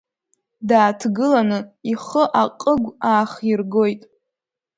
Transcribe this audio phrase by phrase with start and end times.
[0.69, 1.59] Дааҭгыланы
[1.91, 4.01] ихы аҟыгә аахиргоит.